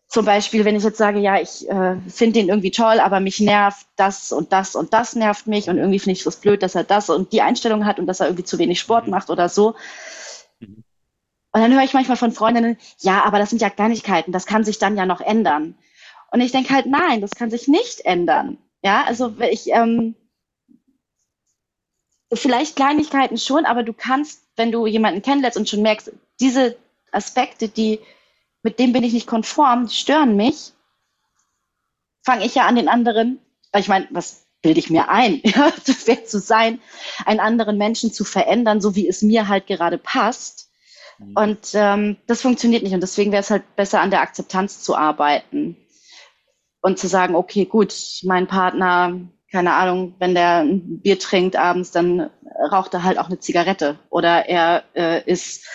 [0.08, 3.40] zum Beispiel, wenn ich jetzt sage, ja, ich äh, finde den irgendwie toll, aber mich
[3.40, 6.76] nervt das und das und das nervt mich und irgendwie finde ich es blöd, dass
[6.76, 9.12] er das und die Einstellung hat und dass er irgendwie zu wenig Sport mhm.
[9.12, 9.76] macht oder so.
[10.60, 10.84] Mhm.
[11.52, 14.64] Und dann höre ich manchmal von Freundinnen, ja, aber das sind ja Kleinigkeiten, das kann
[14.64, 15.76] sich dann ja noch ändern.
[16.32, 18.58] Und ich denke halt, nein, das kann sich nicht ändern.
[18.84, 20.16] Ja, also ich, ähm,
[22.34, 26.78] vielleicht Kleinigkeiten schon, aber du kannst, wenn du jemanden kennenlernst und schon merkst, diese
[27.12, 28.00] Aspekte, die,
[28.64, 30.74] mit denen bin ich nicht konform, die stören mich,
[32.24, 33.40] fange ich ja an den anderen,
[33.76, 36.82] ich meine, was bilde ich mir ein, ja, das wäre zu sein,
[37.26, 40.70] einen anderen Menschen zu verändern, so wie es mir halt gerade passt.
[41.20, 41.34] Mhm.
[41.36, 42.94] Und ähm, das funktioniert nicht.
[42.94, 45.78] Und deswegen wäre es halt besser, an der Akzeptanz zu arbeiten
[46.82, 49.20] und zu sagen, okay, gut, mein Partner
[49.52, 52.30] keine Ahnung, wenn der ein Bier trinkt abends, dann
[52.72, 55.66] raucht er halt auch eine Zigarette oder er äh, ist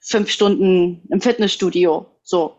[0.00, 2.06] fünf Stunden im Fitnessstudio.
[2.22, 2.56] So.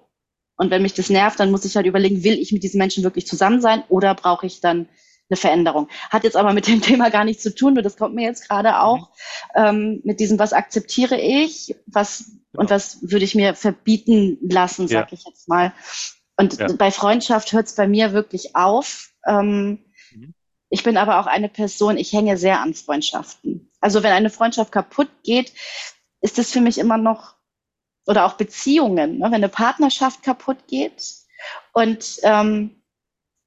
[0.56, 3.04] Und wenn mich das nervt, dann muss ich halt überlegen, will ich mit diesen Menschen
[3.04, 4.88] wirklich zusammen sein oder brauche ich dann
[5.30, 5.88] eine Veränderung?
[6.10, 8.48] Hat jetzt aber mit dem Thema gar nichts zu tun, nur das kommt mir jetzt
[8.48, 9.10] gerade auch
[9.56, 12.62] ähm, mit diesem, was akzeptiere ich, was genau.
[12.62, 15.18] und was würde ich mir verbieten lassen, sag ja.
[15.18, 15.74] ich jetzt mal.
[16.38, 16.72] Und ja.
[16.74, 19.10] bei Freundschaft hört es bei mir wirklich auf.
[19.28, 19.80] Ähm,
[20.72, 23.70] ich bin aber auch eine Person, ich hänge sehr an Freundschaften.
[23.82, 25.54] Also wenn eine Freundschaft kaputt geht,
[26.22, 27.36] ist es für mich immer noch,
[28.08, 29.26] oder auch Beziehungen, ne?
[29.26, 31.14] wenn eine Partnerschaft kaputt geht
[31.74, 32.81] und ähm,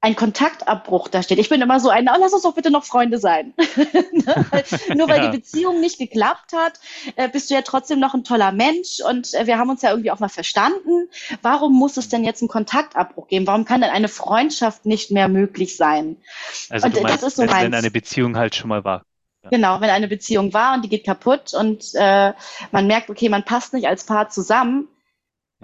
[0.04, 1.38] ein Kontaktabbruch da steht.
[1.38, 3.54] Ich bin immer so ein, oh, lass uns doch bitte noch Freunde sein.
[3.94, 4.64] Ne?
[4.94, 5.30] Nur weil ja.
[5.30, 6.78] die Beziehung nicht geklappt hat,
[7.16, 9.90] äh, bist du ja trotzdem noch ein toller Mensch und äh, wir haben uns ja
[9.90, 11.08] irgendwie auch mal verstanden.
[11.42, 13.46] Warum muss es denn jetzt einen Kontaktabbruch geben?
[13.46, 16.16] Warum kann denn eine Freundschaft nicht mehr möglich sein?
[16.70, 17.64] Also und, meinst, das ist so wenn, meins.
[17.64, 19.04] wenn eine Beziehung halt schon mal war.
[19.42, 19.50] Ja.
[19.50, 22.32] Genau, wenn eine Beziehung war und die geht kaputt und äh,
[22.72, 24.88] man merkt, okay, man passt nicht als Paar zusammen,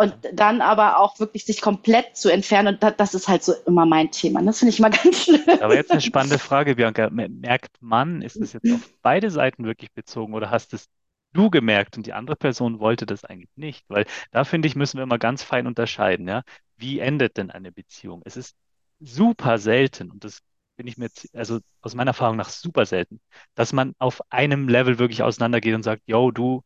[0.01, 2.75] und dann aber auch wirklich sich komplett zu entfernen.
[2.75, 4.43] Und das, das ist halt so immer mein Thema.
[4.43, 5.43] Das finde ich immer ganz schlimm.
[5.61, 7.11] Aber jetzt eine spannende Frage, Bianca.
[7.11, 10.89] Merkt man, ist das jetzt auf beide Seiten wirklich bezogen oder hast es
[11.35, 13.85] du gemerkt und die andere Person wollte das eigentlich nicht?
[13.89, 16.27] Weil da finde ich, müssen wir immer ganz fein unterscheiden.
[16.27, 16.45] Ja?
[16.79, 18.23] Wie endet denn eine Beziehung?
[18.25, 18.57] Es ist
[19.01, 20.41] super selten und das
[20.77, 23.21] bin ich mir, also aus meiner Erfahrung nach super selten,
[23.55, 26.63] dass man auf einem Level wirklich auseinandergeht und sagt, yo, du,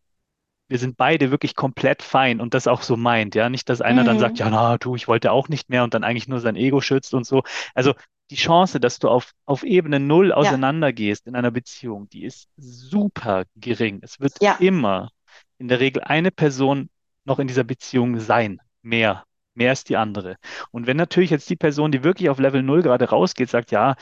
[0.68, 3.48] wir sind beide wirklich komplett fein und das auch so meint, ja.
[3.48, 4.07] Nicht, dass einer mhm.
[4.07, 6.57] dann sagt, ja, na, du, ich wollte auch nicht mehr und dann eigentlich nur sein
[6.57, 7.42] Ego schützt und so.
[7.74, 7.94] Also
[8.31, 11.31] die Chance, dass du auf, auf Ebene Null auseinandergehst ja.
[11.31, 14.00] in einer Beziehung, die ist super gering.
[14.03, 14.57] Es wird ja.
[14.59, 15.11] immer
[15.59, 16.88] in der Regel eine Person
[17.24, 18.61] noch in dieser Beziehung sein.
[18.83, 19.24] Mehr.
[19.55, 20.37] Mehr ist die andere.
[20.72, 23.94] Und wenn natürlich jetzt die Person, die wirklich auf Level Null gerade rausgeht, sagt, ja,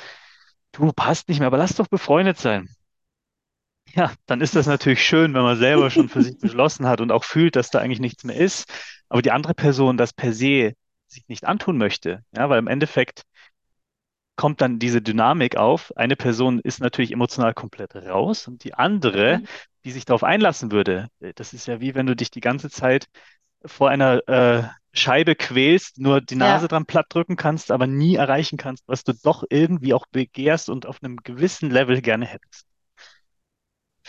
[0.73, 2.69] du passt nicht mehr, aber lass doch befreundet sein
[3.95, 7.13] ja, dann ist das natürlich schön, wenn man selber schon für sich beschlossen hat und
[7.13, 8.73] auch fühlt, dass da eigentlich nichts mehr ist.
[9.09, 10.73] Aber die andere Person das per se
[11.07, 13.23] sich nicht antun möchte, ja, weil im Endeffekt
[14.37, 15.93] kommt dann diese Dynamik auf.
[15.97, 19.47] Eine Person ist natürlich emotional komplett raus und die andere, mhm.
[19.85, 23.07] die sich darauf einlassen würde, das ist ja wie wenn du dich die ganze Zeit
[23.65, 24.63] vor einer äh,
[24.95, 26.69] Scheibe quälst, nur die Nase ja.
[26.69, 30.87] dran platt drücken kannst, aber nie erreichen kannst, was du doch irgendwie auch begehrst und
[30.87, 32.67] auf einem gewissen Level gerne hättest.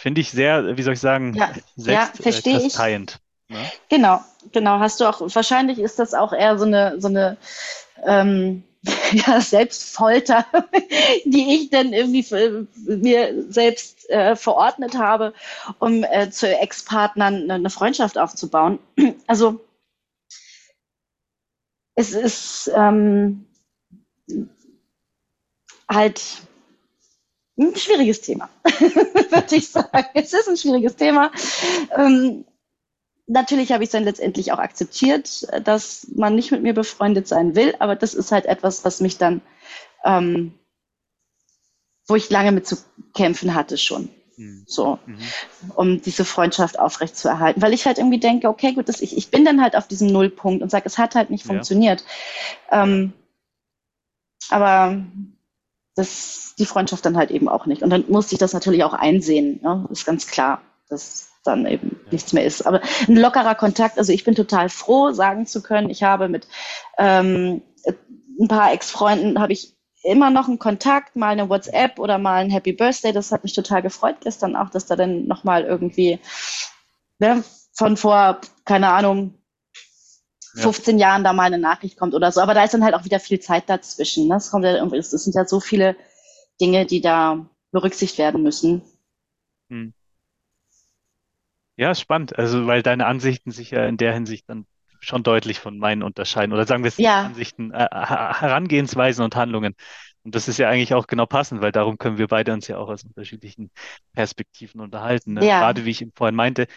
[0.04, 2.78] Finde ich sehr, wie soll ich sagen, ja, selbst ja, verstehe äh, ich.
[2.78, 3.72] Ne?
[3.88, 4.20] Genau,
[4.52, 4.80] genau.
[4.80, 7.38] Hast du auch, wahrscheinlich ist das auch eher so eine, so eine
[8.06, 8.66] ähm,
[9.14, 10.46] ja, Selbstfolter,
[11.24, 12.26] die ich dann irgendwie
[12.86, 15.34] mir selbst äh, verordnet habe,
[15.80, 18.80] um äh, zu Ex-Partnern eine Freundschaft aufzubauen.
[19.28, 19.62] Also
[21.96, 23.46] es ist ähm,
[25.88, 26.44] halt
[27.58, 30.08] ein schwieriges Thema, würde ich sagen.
[30.14, 31.32] Es ist ein schwieriges Thema.
[31.96, 32.46] Ähm,
[33.28, 37.76] natürlich habe ich dann letztendlich auch akzeptiert, dass man nicht mit mir befreundet sein will,
[37.80, 39.42] aber das ist halt etwas, was mich dann,
[40.04, 40.54] ähm,
[42.08, 42.78] wo ich lange mit zu
[43.14, 44.10] kämpfen hatte schon.
[44.36, 44.64] Mhm.
[44.68, 45.18] So, mhm.
[45.76, 47.62] um diese Freundschaft aufrechtzuerhalten.
[47.62, 50.08] Weil ich halt irgendwie denke, okay, gut, das, ich, ich bin dann halt auf diesem
[50.08, 51.50] Nullpunkt und sage, es hat halt nicht ja.
[51.50, 52.04] funktioniert.
[52.72, 53.14] Ähm,
[54.50, 55.04] aber
[55.96, 57.84] das, die Freundschaft dann halt eben auch nicht.
[57.84, 59.88] Und dann musste ich das natürlich auch einsehen, ne?
[59.92, 62.12] ist ganz klar, dass dann eben ja.
[62.12, 62.66] nichts mehr ist.
[62.66, 66.48] Aber ein lockerer Kontakt, also ich bin total froh, sagen zu können, ich habe mit
[66.98, 67.62] ähm,
[68.40, 72.50] ein paar Ex-Freunden, habe ich immer noch einen Kontakt, mal eine WhatsApp oder mal ein
[72.50, 73.14] Happy Birthday.
[73.14, 76.20] Das hat mich total gefreut gestern auch, dass da dann nochmal irgendwie
[77.20, 79.36] ne, von vor, keine Ahnung,
[80.56, 81.08] 15 ja.
[81.10, 82.42] Jahren da mal eine Nachricht kommt oder so.
[82.42, 84.28] Aber da ist dann halt auch wieder viel Zeit dazwischen.
[84.28, 84.36] Ne?
[84.36, 85.96] Es, kommt ja irgendwie, es sind ja so viele
[86.62, 88.84] Dinge, die da berücksichtigt werden müssen.
[89.70, 89.94] Hm.
[91.76, 92.38] Ja, spannend.
[92.38, 94.66] Also, weil deine Ansichten sich ja in der Hinsicht dann
[95.00, 96.54] schon deutlich von meinen unterscheiden.
[96.54, 99.76] Oder sagen wir es Ja, Ansichten, äh, Herangehensweisen und Handlungen.
[100.24, 102.78] Und das ist ja eigentlich auch genau passend, weil darum können wir beide uns ja
[102.78, 103.72] auch aus unterschiedlichen
[104.14, 105.34] Perspektiven unterhalten.
[105.34, 105.46] Ne?
[105.46, 106.68] ja, Gerade wie ich eben vorhin meinte,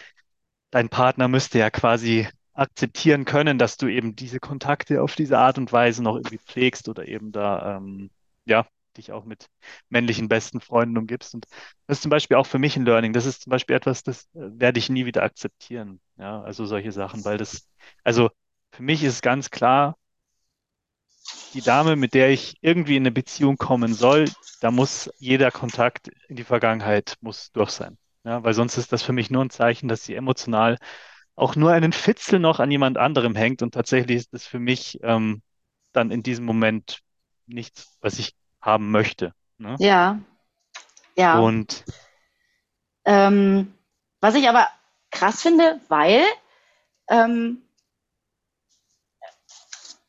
[0.71, 5.57] dein Partner müsste ja quasi akzeptieren können, dass du eben diese Kontakte auf diese Art
[5.57, 8.09] und Weise noch irgendwie pflegst oder eben da, ähm,
[8.45, 8.65] ja,
[8.97, 9.45] dich auch mit
[9.89, 11.35] männlichen besten Freunden umgibst.
[11.35, 11.45] Und
[11.85, 13.13] das ist zum Beispiel auch für mich ein Learning.
[13.13, 15.99] Das ist zum Beispiel etwas, das äh, werde ich nie wieder akzeptieren.
[16.17, 17.67] Ja, also solche Sachen, weil das,
[18.03, 18.31] also
[18.71, 19.95] für mich ist ganz klar,
[21.53, 24.25] die Dame, mit der ich irgendwie in eine Beziehung kommen soll,
[24.61, 27.97] da muss jeder Kontakt in die Vergangenheit muss durch sein.
[28.23, 30.77] Ja, weil sonst ist das für mich nur ein Zeichen, dass sie emotional
[31.37, 33.61] auch nur einen Fitzel noch an jemand anderem hängt.
[33.61, 35.41] Und tatsächlich ist das für mich ähm,
[35.93, 36.99] dann in diesem Moment
[37.45, 39.33] nichts, was ich haben möchte.
[39.57, 39.75] Ne?
[39.79, 40.19] ja,
[41.15, 41.39] ja.
[41.39, 41.85] Und
[43.05, 43.73] Ähm,
[44.19, 44.67] was ich aber
[45.11, 46.23] krass finde, weil
[47.07, 47.61] ähm,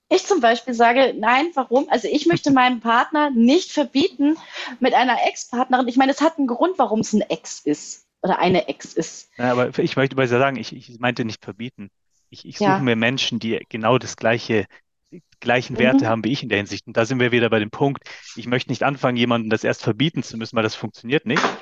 [0.08, 1.88] ich zum Beispiel sage, nein, warum?
[1.90, 4.38] Also ich möchte meinem Partner nicht verbieten
[4.80, 5.88] mit einer Ex-Partnerin.
[5.88, 9.31] Ich meine, es hat einen Grund, warum es ein Ex ist oder eine Ex ist.
[9.38, 11.90] Ja, aber ich möchte mal sagen, ich, ich meinte nicht verbieten.
[12.31, 12.83] Ich, ich suche Ja.
[12.83, 14.66] mir Menschen, die genau das gleiche,
[15.12, 16.09] die gleichen Werte Mhm.
[16.09, 16.87] haben wie ich in der Hinsicht.
[16.87, 18.02] Und da sind wir wieder bei dem Punkt,
[18.35, 21.52] ich möchte nicht anfangen, jemandem das erst verbieten zu müssen, weil das funktioniert nicht.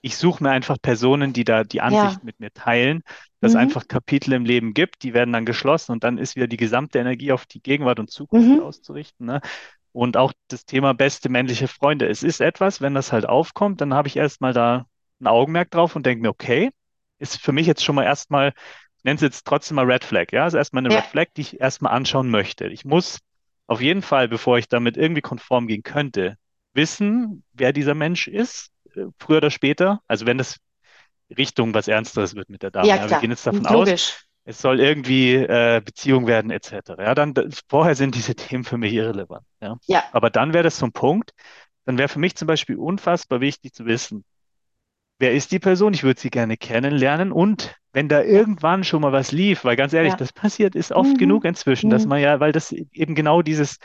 [0.00, 2.20] Ich suche mir einfach Personen, die da die Ja.
[2.20, 3.02] Ansicht mit mir teilen,
[3.40, 3.56] dass es Mhm.
[3.56, 6.98] einfach Kapitel im Leben gibt, die werden dann geschlossen und dann ist wieder die gesamte
[6.98, 8.60] Energie auf die Gegenwart und Zukunft Mhm.
[8.60, 9.40] auszurichten, ne?
[9.92, 12.08] Und auch das Thema beste männliche Freunde.
[12.08, 14.86] Es ist etwas, wenn das halt aufkommt, dann habe ich erstmal da
[15.24, 16.70] ein Augenmerk drauf und denke mir, okay,
[17.18, 18.52] ist für mich jetzt schon mal erstmal,
[18.98, 21.00] ich nenne es jetzt trotzdem mal Red Flag, ja, also erstmal eine Ja.
[21.00, 22.66] Red Flag, die ich erstmal anschauen möchte.
[22.68, 23.18] Ich muss
[23.66, 26.36] auf jeden Fall, bevor ich damit irgendwie konform gehen könnte,
[26.74, 30.00] wissen, wer dieser Mensch ist, äh, früher oder später.
[30.06, 30.58] Also wenn das
[31.36, 32.88] Richtung was Ernsteres wird mit der Dame.
[32.88, 34.26] Ja, Ja, wir gehen jetzt davon aus, Logisch.
[34.44, 37.02] es soll irgendwie äh, Beziehung werden, etc.
[37.02, 37.34] Ja, dann
[37.68, 39.44] vorher sind diese Themen für mich irrelevant.
[39.60, 39.76] Ja.
[39.86, 40.04] Ja.
[40.12, 41.32] Aber dann wäre das so ein Punkt,
[41.86, 44.24] dann wäre für mich zum Beispiel unfassbar wichtig zu wissen,
[45.18, 45.94] wer ist die Person?
[45.94, 47.32] Ich würde sie gerne kennenlernen.
[47.32, 50.16] Und wenn da irgendwann schon mal was lief, weil ganz ehrlich, Ja.
[50.16, 51.18] das passiert ist oft Mhm.
[51.18, 52.08] genug inzwischen, dass Mhm.
[52.08, 53.78] man ja, weil das eben genau dieses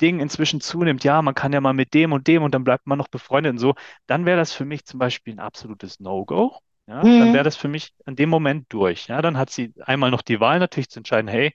[0.00, 2.86] Ding inzwischen zunimmt, ja, man kann ja mal mit dem und dem und dann bleibt
[2.86, 3.74] man noch befreundet und so,
[4.06, 6.56] dann wäre das für mich zum Beispiel ein absolutes No-Go.
[6.88, 7.44] Ja, dann wäre Mhm.
[7.44, 9.06] das für mich an dem Moment durch.
[9.06, 11.52] Ja, dann hat sie einmal noch die Wahl natürlich zu entscheiden, hey,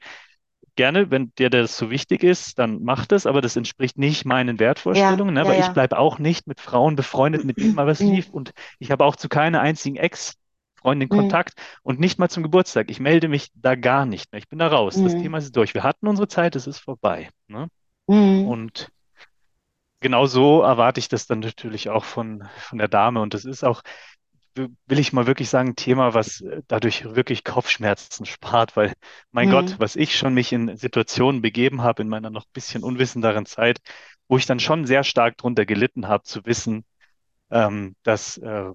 [0.78, 4.60] gerne, wenn dir das so wichtig ist, dann mach das, aber das entspricht nicht meinen
[4.92, 5.42] Ja, Wertvorstellungen, ne?
[5.42, 5.74] ja, Aber ich ja.
[5.74, 9.16] bleibe auch nicht mit Frauen befreundet, mit denen mal was lief und ich habe auch
[9.18, 11.18] zu keiner einzigen Ex-Freundin Mhm.
[11.18, 12.90] Kontakt und nicht mal zum Geburtstag.
[12.92, 14.40] Ich melde mich da gar nicht mehr.
[14.40, 15.02] Ich bin da raus.
[15.02, 15.16] Das.
[15.16, 15.74] Thema ist durch.
[15.74, 17.30] Wir hatten unsere Zeit, es ist vorbei.
[17.48, 17.68] Ne?
[18.08, 18.48] Mhm.
[18.48, 18.90] Und
[20.00, 23.22] genau so erwarte ich das dann natürlich auch von, von der Dame.
[23.22, 23.82] Und das ist auch,
[24.58, 28.94] will ich mal wirklich sagen, ein Thema, was äh, dadurch wirklich Kopfschmerzen spart, weil,
[29.32, 29.80] mein Gott, Mhm.
[29.80, 33.80] was ich schon mich in Situationen begeben habe in meiner noch ein bisschen unwissenderen Zeit,
[34.28, 36.86] wo ich dann schon sehr stark drunter gelitten habe, zu wissen,
[37.52, 38.72] ähm, dass äh,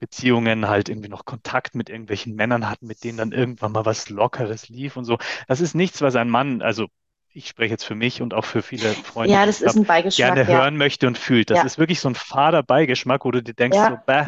[0.00, 4.10] Beziehungen halt irgendwie noch Kontakt mit irgendwelchen Männern hatten, mit denen dann irgendwann mal was
[4.10, 5.18] Lockeres lief und so.
[5.48, 6.88] Das ist nichts, was ein Mann, also
[7.32, 10.36] ich spreche jetzt für mich und auch für viele Freunde, Ja, das ist ein Beigeschmack,
[10.36, 10.60] gerne ja.
[10.60, 11.50] hören möchte und fühlt.
[11.50, 11.64] Das Ja.
[11.64, 14.04] ist wirklich so ein fader Beigeschmack, wo du dir denkst, so, Ja.
[14.06, 14.26] bäh,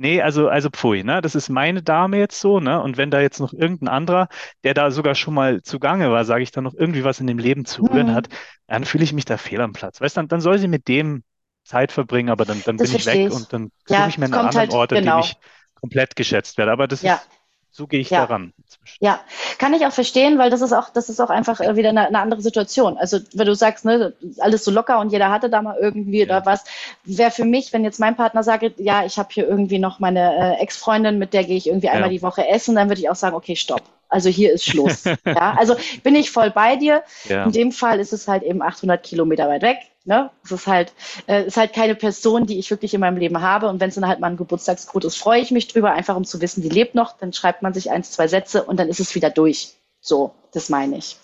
[0.00, 1.20] nee, also, also pfui, ne?
[1.20, 2.82] Das ist meine Dame jetzt so, ne?
[2.82, 4.28] Und wenn da jetzt noch irgendein anderer,
[4.64, 7.38] der da sogar schon mal zugange war, sage ich dann noch irgendwie was in dem
[7.38, 8.34] Leben zu rühren hat, Mhm.
[8.66, 10.00] dann fühle ich mich da fehl am Platz.
[10.00, 11.22] Weißt du, dann, dann soll sie mit dem
[11.64, 13.30] Zeit verbringen, aber dann, dann Das bin ich weg ich.
[13.30, 15.18] und dann Ja, suche ich mir einen anderen halt, Ort, an dem genau.
[15.18, 15.36] ich
[15.74, 16.72] komplett geschätzt werde.
[16.72, 17.04] Aber das Ja.
[17.04, 17.30] ist,
[17.70, 18.20] so gehe ich Ja.
[18.26, 18.96] daran inzwischen.
[19.00, 19.20] Ja,
[19.58, 22.06] kann ich auch verstehen, weil das ist auch, das ist auch einfach äh, wieder eine,
[22.08, 22.98] eine andere Situation.
[22.98, 26.24] Also, wenn du sagst, ne, alles so locker und jeder hatte da mal irgendwie Ja.
[26.24, 26.64] oder was,
[27.04, 30.56] wäre für mich, wenn jetzt mein Partner sagt, ja, ich habe hier irgendwie noch meine
[30.58, 32.16] äh, Ex-Freundin, mit der gehe ich irgendwie einmal Ja.
[32.18, 33.82] die Woche essen, dann würde ich auch sagen, okay, stopp.
[34.10, 35.04] Also hier ist Schluss.
[35.24, 37.02] ja, also bin ich voll bei dir.
[37.28, 37.44] Ja.
[37.44, 39.78] In dem Fall ist es halt eben 800 Kilometer weit weg.
[40.04, 40.30] Ne?
[40.44, 40.92] Es ist halt,
[41.28, 43.68] äh, ist halt keine Person, die ich wirklich in meinem Leben habe.
[43.68, 46.24] Und wenn es dann halt mal ein Geburtstagsgut ist, freue ich mich drüber, einfach um
[46.24, 47.16] zu wissen, die lebt noch.
[47.16, 49.74] Dann schreibt man sich eins, zwei Sätze und dann ist es wieder durch.
[50.00, 51.16] So, das meine ich.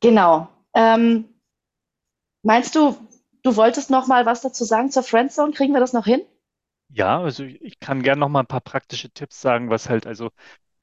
[0.00, 0.48] Genau.
[0.74, 1.26] Ähm,
[2.42, 2.96] meinst du,
[3.42, 5.52] du wolltest noch mal was dazu sagen zur Friendzone?
[5.52, 6.22] Kriegen wir das noch hin?
[6.90, 10.06] Ja, also ich ich kann gerne noch mal ein paar praktische Tipps sagen, was halt
[10.06, 10.30] also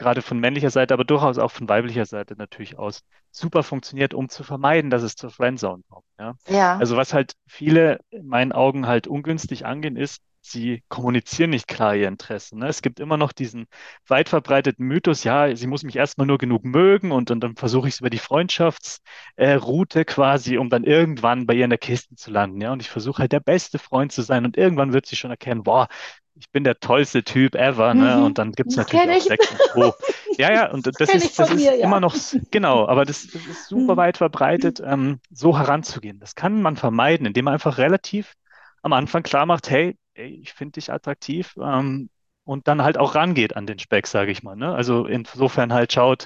[0.01, 4.29] gerade von männlicher Seite, aber durchaus auch von weiblicher Seite natürlich aus super funktioniert, um
[4.29, 6.05] zu vermeiden, dass es zur Friendzone kommt.
[6.19, 6.35] Ja.
[6.47, 6.77] Ja.
[6.77, 11.95] Also was halt viele in meinen Augen halt ungünstig angehen, ist, sie kommunizieren nicht klar
[11.95, 12.57] ihr Interesse.
[12.57, 12.67] Ne?
[12.67, 13.67] Es gibt immer noch diesen
[14.07, 17.87] weit verbreiteten Mythos, ja, sie muss mich erstmal nur genug mögen und, und dann versuche
[17.87, 22.15] ich es über die Freundschaftsroute äh, quasi, um dann irgendwann bei ihr in der Kiste
[22.15, 22.59] zu landen.
[22.59, 25.31] Ja, und ich versuche halt der beste Freund zu sein und irgendwann wird sie schon
[25.31, 25.87] erkennen, boah,
[26.35, 28.17] ich bin der tollste Typ ever, ne?
[28.17, 28.23] Mhm.
[28.23, 29.19] Und dann gibt's Das natürlich auch.
[29.19, 29.93] Sex und Co.
[30.37, 31.85] Ja, ja, und das ich ist, das von ist mir, ja.
[31.85, 32.15] immer noch,
[32.51, 33.97] genau, aber das, das ist super Mhm.
[33.97, 36.19] weit verbreitet, ähm, so heranzugehen.
[36.19, 38.33] Das kann man vermeiden, indem man einfach relativ
[38.81, 42.09] am Anfang klar macht, hey, ey, ich finde dich attraktiv, ähm,
[42.43, 44.73] und dann halt auch rangeht an den Speck, sage ich mal, ne?
[44.73, 46.25] Also insofern halt schaut,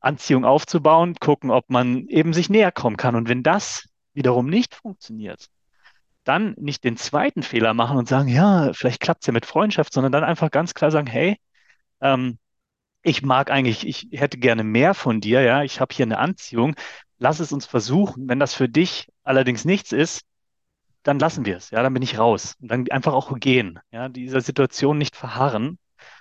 [0.00, 3.16] Anziehung aufzubauen, gucken, ob man eben sich näher kommen kann.
[3.16, 5.46] Und wenn das wiederum nicht funktioniert,
[6.28, 9.92] dann nicht den zweiten Fehler machen und sagen, ja, vielleicht klappt es ja mit Freundschaft,
[9.92, 11.38] sondern dann einfach ganz klar sagen, hey,
[12.00, 12.38] ähm,
[13.02, 16.74] ich mag eigentlich, ich hätte gerne mehr von dir, ja, ich habe hier eine Anziehung,
[17.18, 18.28] lass es uns versuchen.
[18.28, 20.22] Wenn das für dich allerdings nichts ist,
[21.04, 22.56] dann lassen wir es, ja, dann bin ich raus.
[22.60, 25.78] Und dann einfach auch gehen, ja, dieser Situation nicht verharren,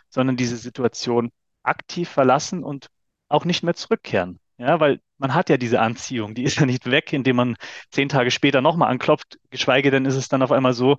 [0.09, 1.31] sondern diese Situation
[1.63, 2.87] aktiv verlassen und
[3.27, 4.39] auch nicht mehr zurückkehren.
[4.57, 7.55] Ja, weil man hat ja diese Anziehung, die ist ja nicht weg, indem man
[7.91, 10.97] zehn Tage später nochmal anklopft, geschweige denn ist es dann auf einmal so,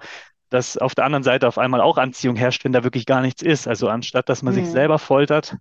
[0.48, 3.42] dass auf der anderen Seite auf einmal auch Anziehung herrscht, wenn da wirklich gar nichts
[3.42, 3.66] ist.
[3.68, 4.70] Also anstatt dass man sich Mhm.
[4.70, 5.57] selber foltert,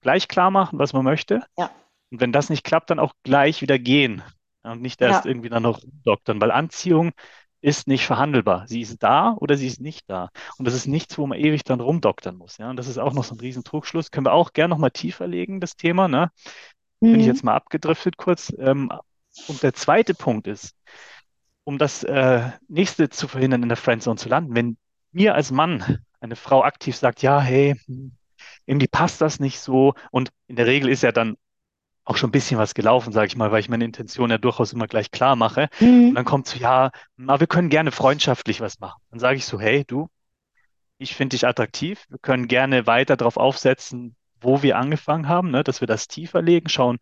[0.00, 1.42] gleich klar machen, was man möchte.
[1.58, 1.70] Ja.
[2.10, 4.22] Und wenn das nicht klappt, dann auch gleich wieder gehen.
[4.62, 5.30] Und nicht erst Ja.
[5.30, 7.12] irgendwie dann noch doktern, weil Anziehung
[7.62, 8.66] ist nicht verhandelbar.
[8.66, 10.30] Sie ist da oder sie ist nicht da.
[10.56, 12.56] Und das ist nichts, wo man ewig dann rumdoktern muss.
[12.58, 14.10] Ja, und das ist auch noch so ein riesen Trugschluss.
[14.10, 16.08] Können wir auch gerne noch mal tiefer legen, das Thema.
[16.08, 16.30] Ne?
[17.10, 17.26] Bin ich Mhm.
[17.26, 18.52] jetzt mal abgedriftet kurz.
[18.58, 18.90] Ähm,
[19.46, 20.74] und der zweite Punkt ist,
[21.64, 24.78] um das äh, nächste zu verhindern, in der Friendzone zu landen, wenn
[25.12, 27.76] mir als Mann eine Frau aktiv sagt, ja, hey,
[28.66, 29.94] irgendwie passt das nicht so.
[30.10, 31.36] Und in der Regel ist ja dann
[32.04, 34.72] auch schon ein bisschen was gelaufen, sage ich mal, weil ich meine Intention ja durchaus
[34.72, 35.68] immer gleich klar mache.
[36.08, 36.14] Und Mhm.
[36.16, 39.00] dann kommt so, ja, na, wir können gerne freundschaftlich was machen.
[39.10, 40.08] Dann sage ich so, hey, du,
[40.98, 42.04] ich finde dich attraktiv.
[42.08, 46.42] Wir können gerne weiter darauf aufsetzen, wo wir angefangen haben, ne, dass wir das tiefer
[46.42, 46.98] legen, schauen,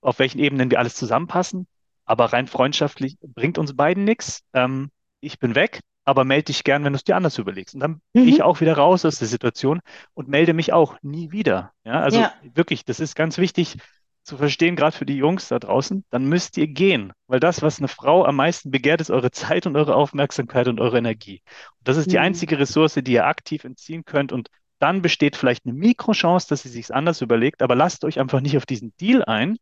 [0.00, 1.66] auf welchen Ebenen wir alles zusammenpassen.
[2.04, 4.42] Aber rein freundschaftlich bringt uns beiden nichts.
[4.52, 4.90] Ähm,
[5.20, 7.74] ich bin weg, aber melde dich gern, wenn du es dir anders überlegst.
[7.74, 8.42] Und dann gehe ich Mhm.
[8.42, 9.80] auch wieder raus aus der Situation
[10.14, 11.72] und melde mich auch nie wieder.
[11.84, 12.32] Ja, also Ja.
[12.42, 13.76] wirklich, das ist ganz wichtig
[14.22, 16.04] zu verstehen, gerade für die Jungs da draußen.
[16.10, 19.66] Dann müsst ihr gehen, weil das, was eine Frau am meisten begehrt, ist eure Zeit
[19.66, 21.42] und eure Aufmerksamkeit und eure Energie.
[21.78, 22.24] Und das ist die Mhm.
[22.24, 24.32] einzige Ressource, die ihr aktiv entziehen könnt.
[24.32, 24.48] Und
[24.80, 28.56] dann besteht vielleicht eine Mikrochance, dass sie sich anders überlegt, aber lasst euch einfach nicht
[28.56, 29.58] auf diesen Deal ein,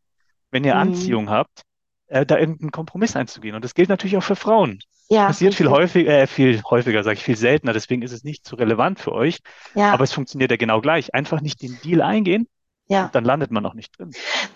[0.51, 0.81] wenn ihr Mhm.
[0.81, 1.63] Anziehung habt,
[2.09, 3.55] äh, da irgendeinen Kompromiss einzugehen.
[3.55, 4.81] Und das gilt natürlich auch für Frauen.
[5.11, 5.69] Ja, Passiert viel richtig.
[5.69, 7.73] häufiger, äh, viel häufiger, sage ich, viel seltener.
[7.73, 9.39] Deswegen ist es nicht so relevant für euch.
[9.75, 11.15] Ja, Aber es funktioniert ja genau gleich.
[11.15, 12.47] Einfach nicht den Deal eingehen,
[12.88, 13.09] ja.
[13.12, 14.11] dann landet man auch nicht drin.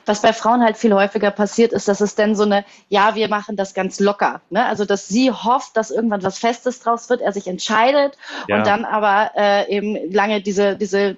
[0.07, 3.29] Was bei Frauen halt viel häufiger passiert, ist, dass es dann so eine, ja, wir
[3.29, 4.41] machen das ganz locker.
[4.51, 4.65] Ne?
[4.67, 8.17] Also, dass sie hofft, dass irgendwann was Festes draus wird, er sich entscheidet
[8.49, 8.59] Ja.
[8.59, 11.17] und dann aber äh, eben lange diese, diese,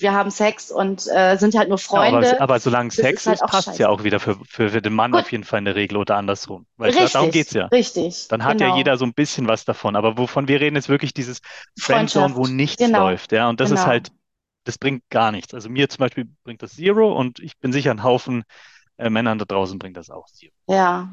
[0.00, 2.30] wir haben Sex und äh, sind halt nur Ja, Freunde.
[2.34, 3.82] aber, aber solange Sex ist halt ist, passt scheiße.
[3.82, 5.22] ja auch wieder für, für, für den Mann Gut.
[5.22, 6.66] auf jeden Fall in der Regel oder andersrum.
[6.76, 7.66] Weil richtig, darum geht's ja.
[7.66, 8.28] richtig.
[8.28, 8.70] Dann hat genau.
[8.72, 9.96] ja jeder so ein bisschen was davon.
[9.96, 11.40] Aber wovon wir reden, ist wirklich dieses
[11.80, 13.06] Friendzone, wo nichts Genau.
[13.08, 13.32] läuft.
[13.32, 13.88] Ja, und das ist Genau.
[13.88, 14.12] halt,
[14.68, 15.54] das bringt gar nichts.
[15.54, 18.44] Also mir zum Beispiel bringt das Zero und ich bin sicher, ein Haufen
[18.98, 20.52] äh, Männern da draußen bringt das auch Zero.
[20.66, 21.08] Ja,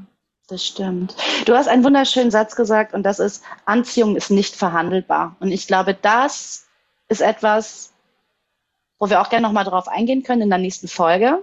[0.48, 1.16] das stimmt.
[1.46, 5.38] Du hast einen wunderschönen Satz gesagt und das ist, Anziehung ist nicht verhandelbar.
[5.40, 6.68] Und ich glaube, das
[7.08, 7.94] ist etwas,
[9.00, 11.42] wo wir auch gerne nochmal drauf eingehen können in der nächsten Folge.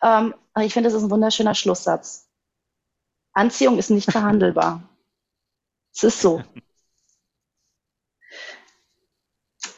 [0.00, 2.28] Ähm, ich finde, das ist ein wunderschöner Schlusssatz.
[3.32, 4.88] Anziehung ist nicht verhandelbar.
[5.92, 6.44] Es ist so.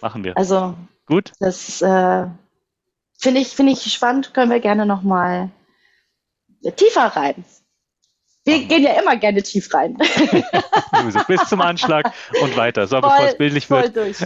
[0.03, 0.37] Machen wir.
[0.37, 0.76] Also,
[1.11, 1.33] Gut?
[1.40, 2.27] das äh,
[3.18, 5.51] finde ich, finde ich spannend, können wir gerne nochmal
[6.77, 7.44] tiefer rein.
[8.44, 9.99] Wir gehen ja immer gerne tief rein.
[11.27, 12.87] Bis zum Anschlag und weiter.
[12.87, 14.18] So, bevor es bildlich voll wird, durch.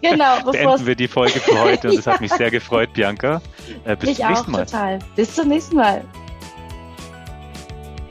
[0.00, 3.42] Genau, beenden wir die Folge für heute und es hat mich sehr gefreut, Bianca.
[3.84, 4.64] Äh, bis mich zum auch nächsten Mal.
[4.64, 4.98] total.
[5.16, 6.04] Bis zum nächsten Mal.